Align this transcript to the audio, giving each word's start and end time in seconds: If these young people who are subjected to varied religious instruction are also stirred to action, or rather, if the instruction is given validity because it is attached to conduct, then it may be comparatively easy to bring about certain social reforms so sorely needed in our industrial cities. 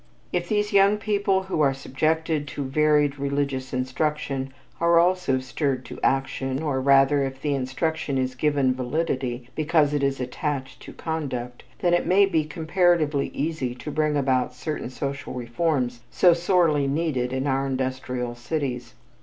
If 0.33 0.49
these 0.49 0.73
young 0.73 0.97
people 0.97 1.43
who 1.43 1.61
are 1.61 1.75
subjected 1.75 2.47
to 2.47 2.63
varied 2.63 3.19
religious 3.19 3.71
instruction 3.71 4.51
are 4.79 4.97
also 4.97 5.37
stirred 5.37 5.85
to 5.85 5.99
action, 6.01 6.59
or 6.63 6.81
rather, 6.81 7.21
if 7.23 7.39
the 7.39 7.53
instruction 7.53 8.17
is 8.17 8.33
given 8.33 8.73
validity 8.73 9.47
because 9.53 9.93
it 9.93 10.01
is 10.01 10.19
attached 10.19 10.81
to 10.81 10.91
conduct, 10.93 11.61
then 11.81 11.93
it 11.93 12.07
may 12.07 12.25
be 12.25 12.45
comparatively 12.45 13.27
easy 13.27 13.75
to 13.75 13.91
bring 13.91 14.17
about 14.17 14.55
certain 14.55 14.89
social 14.89 15.33
reforms 15.33 16.01
so 16.09 16.33
sorely 16.33 16.87
needed 16.87 17.31
in 17.31 17.45
our 17.45 17.67
industrial 17.67 18.33
cities. 18.33 18.95